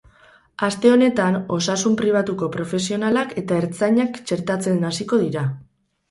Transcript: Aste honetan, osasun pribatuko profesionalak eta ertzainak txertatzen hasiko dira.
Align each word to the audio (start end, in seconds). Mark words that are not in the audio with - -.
Aste 0.67 0.91
honetan, 0.91 1.35
osasun 1.57 1.97
pribatuko 1.99 2.49
profesionalak 2.55 3.35
eta 3.41 3.59
ertzainak 3.65 4.17
txertatzen 4.31 4.81
hasiko 4.89 5.21
dira. 5.25 5.45